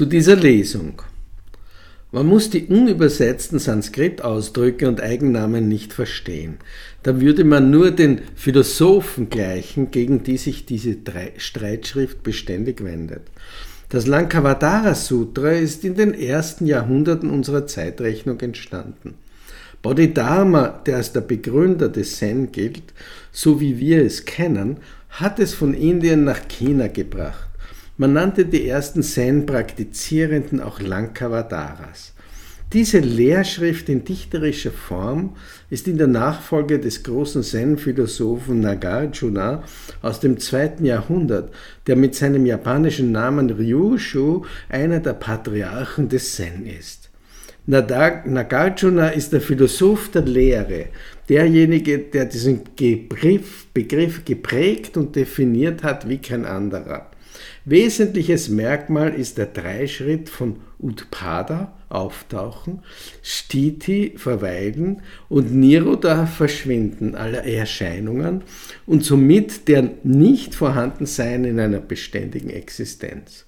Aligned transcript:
Zu 0.00 0.06
dieser 0.06 0.36
Lesung. 0.36 1.02
Man 2.10 2.26
muss 2.26 2.48
die 2.48 2.64
unübersetzten 2.68 3.58
Sanskrit-Ausdrücke 3.58 4.88
und 4.88 5.02
Eigennamen 5.02 5.68
nicht 5.68 5.92
verstehen. 5.92 6.56
Da 7.02 7.20
würde 7.20 7.44
man 7.44 7.70
nur 7.70 7.90
den 7.90 8.22
Philosophen 8.34 9.28
gleichen, 9.28 9.90
gegen 9.90 10.22
die 10.22 10.38
sich 10.38 10.64
diese 10.64 10.96
Streitschrift 11.36 12.22
beständig 12.22 12.82
wendet. 12.82 13.24
Das 13.90 14.06
Lankavadara 14.06 14.94
Sutra 14.94 15.50
ist 15.50 15.84
in 15.84 15.96
den 15.96 16.14
ersten 16.14 16.64
Jahrhunderten 16.64 17.28
unserer 17.28 17.66
Zeitrechnung 17.66 18.40
entstanden. 18.40 19.16
Bodhidharma, 19.82 20.80
der 20.86 20.96
als 20.96 21.12
der 21.12 21.20
Begründer 21.20 21.90
des 21.90 22.16
Zen 22.16 22.52
gilt, 22.52 22.94
so 23.32 23.60
wie 23.60 23.78
wir 23.78 24.02
es 24.02 24.24
kennen, 24.24 24.78
hat 25.10 25.38
es 25.38 25.52
von 25.52 25.74
Indien 25.74 26.24
nach 26.24 26.48
China 26.48 26.86
gebracht. 26.86 27.49
Man 28.00 28.14
nannte 28.14 28.46
die 28.46 28.66
ersten 28.66 29.02
Zen-Praktizierenden 29.02 30.62
auch 30.62 30.80
Lankavadaras. 30.80 32.14
Diese 32.72 32.98
Lehrschrift 32.98 33.90
in 33.90 34.04
dichterischer 34.04 34.70
Form 34.70 35.36
ist 35.68 35.86
in 35.86 35.98
der 35.98 36.06
Nachfolge 36.06 36.78
des 36.78 37.02
großen 37.02 37.42
Zen-Philosophen 37.42 38.60
Nagarjuna 38.60 39.64
aus 40.00 40.18
dem 40.18 40.38
zweiten 40.38 40.86
Jahrhundert, 40.86 41.52
der 41.86 41.96
mit 41.96 42.14
seinem 42.14 42.46
japanischen 42.46 43.12
Namen 43.12 43.50
Ryushu 43.50 44.46
einer 44.70 45.00
der 45.00 45.12
Patriarchen 45.12 46.08
des 46.08 46.36
Zen 46.36 46.64
ist. 46.64 47.10
Nagarjuna 47.66 49.08
ist 49.10 49.34
der 49.34 49.42
Philosoph 49.42 50.10
der 50.10 50.22
Lehre, 50.22 50.86
derjenige, 51.28 51.98
der 51.98 52.24
diesen 52.24 52.62
Begriff, 52.74 53.66
Begriff 53.74 54.24
geprägt 54.24 54.96
und 54.96 55.14
definiert 55.14 55.82
hat 55.82 56.08
wie 56.08 56.16
kein 56.16 56.46
anderer. 56.46 57.10
Wesentliches 57.64 58.48
Merkmal 58.48 59.14
ist 59.14 59.38
der 59.38 59.46
Dreischritt 59.46 60.28
von 60.28 60.56
Utpada, 60.78 61.72
Auftauchen, 61.88 62.82
Stiti, 63.22 64.14
Verweilen 64.16 65.02
und 65.28 65.52
Niroda, 65.52 66.26
Verschwinden 66.26 67.14
aller 67.14 67.44
Erscheinungen 67.44 68.42
und 68.86 69.04
somit 69.04 69.68
der 69.68 69.90
Nicht-Vorhandensein 70.04 71.44
in 71.44 71.60
einer 71.60 71.80
beständigen 71.80 72.50
Existenz. 72.50 73.44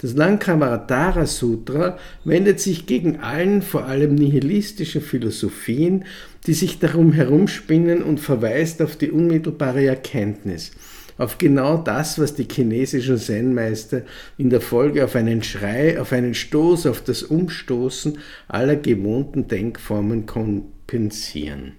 Das 0.00 0.14
Lankavatara 0.14 1.26
Sutra 1.26 1.98
wendet 2.24 2.58
sich 2.58 2.86
gegen 2.86 3.20
allen, 3.20 3.60
vor 3.60 3.84
allem 3.84 4.14
nihilistischen 4.14 5.02
Philosophien, 5.02 6.06
die 6.46 6.54
sich 6.54 6.78
darum 6.78 7.12
herumspinnen 7.12 8.02
und 8.02 8.18
verweist 8.18 8.80
auf 8.80 8.96
die 8.96 9.10
unmittelbare 9.10 9.84
Erkenntnis, 9.84 10.72
auf 11.20 11.36
genau 11.36 11.76
das, 11.76 12.18
was 12.18 12.34
die 12.34 12.48
chinesischen 12.50 13.18
Zen-Meister 13.18 14.02
in 14.38 14.48
der 14.48 14.62
Folge 14.62 15.04
auf 15.04 15.14
einen 15.16 15.42
Schrei, 15.42 16.00
auf 16.00 16.12
einen 16.12 16.32
Stoß, 16.32 16.86
auf 16.86 17.02
das 17.02 17.22
Umstoßen 17.22 18.18
aller 18.48 18.76
gewohnten 18.76 19.46
Denkformen 19.46 20.24
kompensieren. 20.24 21.72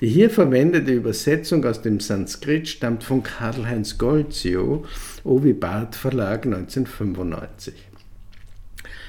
Die 0.00 0.06
hier 0.06 0.30
verwendete 0.30 0.92
Übersetzung 0.92 1.64
aus 1.64 1.82
dem 1.82 1.98
Sanskrit 1.98 2.68
stammt 2.68 3.02
von 3.02 3.24
Karl-Heinz 3.24 3.98
Goldzio, 3.98 4.84
Ovi 5.24 5.54
Barth 5.54 5.96
Verlag 5.96 6.46
1995. 6.46 7.74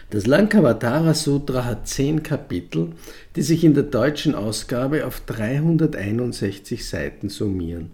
Das 0.09 0.25
Lankavatara 0.25 1.13
Sutra 1.13 1.65
hat 1.65 1.87
zehn 1.87 2.23
Kapitel, 2.23 2.93
die 3.35 3.43
sich 3.43 3.63
in 3.63 3.75
der 3.75 3.83
deutschen 3.83 4.33
Ausgabe 4.33 5.05
auf 5.05 5.19
361 5.27 6.89
Seiten 6.89 7.29
summieren. 7.29 7.91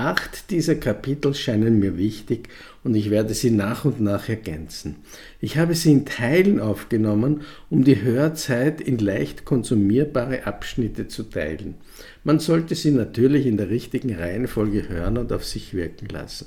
Acht 0.00 0.52
dieser 0.52 0.76
Kapitel 0.76 1.34
scheinen 1.34 1.80
mir 1.80 1.98
wichtig 1.98 2.50
und 2.84 2.94
ich 2.94 3.10
werde 3.10 3.34
sie 3.34 3.50
nach 3.50 3.84
und 3.84 4.00
nach 4.00 4.28
ergänzen. 4.28 4.94
Ich 5.40 5.58
habe 5.58 5.74
sie 5.74 5.90
in 5.90 6.06
Teilen 6.06 6.60
aufgenommen, 6.60 7.40
um 7.68 7.82
die 7.82 8.00
Hörzeit 8.00 8.80
in 8.80 8.98
leicht 8.98 9.44
konsumierbare 9.44 10.46
Abschnitte 10.46 11.08
zu 11.08 11.24
teilen. 11.24 11.74
Man 12.22 12.38
sollte 12.38 12.76
sie 12.76 12.92
natürlich 12.92 13.44
in 13.44 13.56
der 13.56 13.70
richtigen 13.70 14.14
Reihenfolge 14.14 14.88
hören 14.88 15.18
und 15.18 15.32
auf 15.32 15.44
sich 15.44 15.74
wirken 15.74 16.06
lassen. 16.10 16.46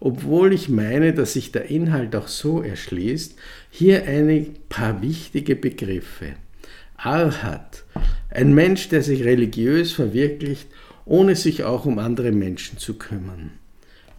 Obwohl 0.00 0.52
ich 0.52 0.68
meine, 0.68 1.14
dass 1.14 1.34
sich 1.34 1.52
der 1.52 1.66
Inhalt 1.70 2.16
auch 2.16 2.26
so 2.26 2.60
erschließt, 2.60 3.36
hier 3.70 4.02
ein 4.02 4.48
paar 4.68 5.00
wichtige 5.00 5.54
Begriffe. 5.54 6.32
Arhat, 6.96 7.84
ein 8.30 8.52
Mensch, 8.52 8.88
der 8.88 9.04
sich 9.04 9.22
religiös 9.22 9.92
verwirklicht 9.92 10.66
ohne 11.04 11.36
sich 11.36 11.64
auch 11.64 11.84
um 11.84 11.98
andere 11.98 12.32
Menschen 12.32 12.78
zu 12.78 12.94
kümmern. 12.94 13.52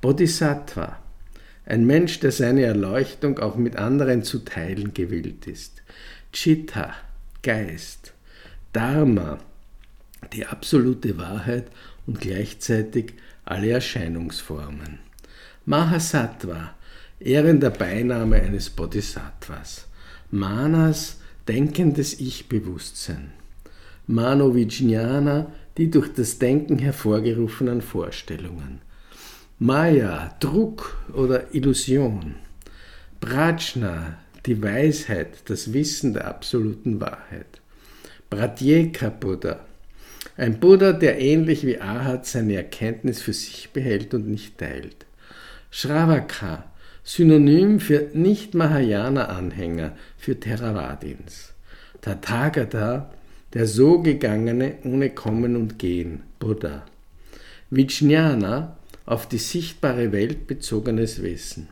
Bodhisattva, 0.01 0.99
ein 1.65 1.85
Mensch, 1.85 2.19
der 2.19 2.31
seine 2.31 2.63
Erleuchtung 2.63 3.39
auch 3.39 3.55
mit 3.55 3.75
anderen 3.75 4.23
zu 4.23 4.39
teilen 4.39 4.93
gewillt 4.93 5.47
ist. 5.47 5.81
Chitta, 6.31 6.93
Geist. 7.41 8.13
Dharma, 8.71 9.39
die 10.33 10.45
absolute 10.45 11.17
Wahrheit 11.17 11.67
und 12.05 12.19
gleichzeitig 12.19 13.13
alle 13.45 13.69
Erscheinungsformen. 13.69 14.99
Mahasattva, 15.65 16.75
ehrender 17.19 17.69
Beiname 17.69 18.41
eines 18.41 18.69
Bodhisattvas. 18.69 19.87
Manas, 20.29 21.17
denkendes 21.47 22.19
Ich-Bewusstsein. 22.19 23.31
Manovijnana, 24.07 25.51
die 25.77 25.91
durch 25.91 26.13
das 26.13 26.39
Denken 26.39 26.79
hervorgerufenen 26.79 27.81
Vorstellungen. 27.81 28.81
Maya, 29.59 30.35
Druck 30.39 30.97
oder 31.13 31.53
Illusion. 31.53 32.35
Prajna, 33.19 34.17
die 34.45 34.61
Weisheit, 34.61 35.49
das 35.49 35.73
Wissen 35.73 36.13
der 36.13 36.27
absoluten 36.27 36.99
Wahrheit. 37.01 37.61
Pratyeka 38.29 39.09
Buddha, 39.09 39.59
ein 40.37 40.59
Buddha, 40.59 40.91
der 40.91 41.19
ähnlich 41.19 41.65
wie 41.65 41.79
Ahat 41.79 42.25
seine 42.25 42.55
Erkenntnis 42.55 43.21
für 43.21 43.33
sich 43.33 43.69
behält 43.71 44.13
und 44.13 44.27
nicht 44.27 44.57
teilt. 44.57 45.05
Shravaka, 45.71 46.65
Synonym 47.03 47.79
für 47.79 48.09
Nicht-Mahayana-Anhänger, 48.13 49.95
für 50.17 50.39
Theravadins. 50.39 51.53
Tathagata, 52.01 53.11
der 53.53 53.67
so 53.67 54.01
Gegangene 54.01 54.75
ohne 54.83 55.09
Kommen 55.09 55.55
und 55.55 55.79
Gehen, 55.79 56.23
Buddha. 56.39 56.85
Vijnana, 57.69 58.77
auf 59.05 59.27
die 59.27 59.37
sichtbare 59.37 60.11
Welt 60.11 60.47
bezogenes 60.47 61.21
Wissen. 61.21 61.67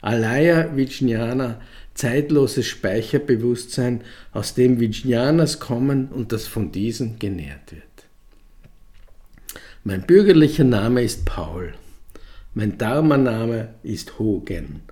Alaya 0.00 0.76
Vijnana, 0.76 1.60
zeitloses 1.94 2.66
Speicherbewusstsein, 2.66 4.02
aus 4.32 4.54
dem 4.54 4.78
Vijnanas 4.78 5.58
kommen 5.58 6.08
und 6.08 6.32
das 6.32 6.46
von 6.46 6.70
diesen 6.70 7.18
genährt 7.18 7.72
wird. 7.72 7.82
Mein 9.84 10.02
bürgerlicher 10.02 10.64
Name 10.64 11.02
ist 11.02 11.24
Paul. 11.24 11.74
Mein 12.54 12.78
Dharma-Name 12.78 13.74
ist 13.82 14.18
Hogen. 14.18 14.82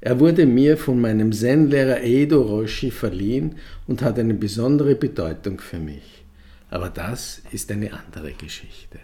Er 0.00 0.20
wurde 0.20 0.46
mir 0.46 0.76
von 0.76 1.00
meinem 1.00 1.32
Zen-Lehrer 1.32 2.02
Edo 2.02 2.40
Roshi 2.42 2.90
verliehen 2.90 3.56
und 3.86 4.02
hat 4.02 4.18
eine 4.18 4.34
besondere 4.34 4.94
Bedeutung 4.94 5.58
für 5.60 5.78
mich. 5.78 6.24
Aber 6.70 6.88
das 6.88 7.42
ist 7.50 7.72
eine 7.72 7.92
andere 7.92 8.32
Geschichte. 8.32 9.00